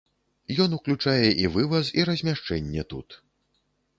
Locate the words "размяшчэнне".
2.11-2.87